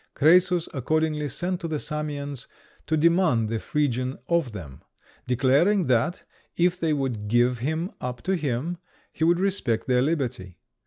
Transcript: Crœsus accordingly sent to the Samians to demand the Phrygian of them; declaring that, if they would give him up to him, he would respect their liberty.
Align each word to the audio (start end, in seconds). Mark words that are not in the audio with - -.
Crœsus 0.15 0.67
accordingly 0.73 1.27
sent 1.27 1.61
to 1.61 1.67
the 1.67 1.77
Samians 1.77 2.47
to 2.87 2.97
demand 2.97 3.49
the 3.49 3.59
Phrygian 3.59 4.17
of 4.27 4.51
them; 4.51 4.81
declaring 5.27 5.85
that, 5.85 6.23
if 6.57 6.79
they 6.79 6.91
would 6.91 7.27
give 7.27 7.59
him 7.59 7.91
up 8.01 8.23
to 8.23 8.35
him, 8.35 8.79
he 9.13 9.23
would 9.23 9.39
respect 9.39 9.85
their 9.85 10.01
liberty. 10.01 10.57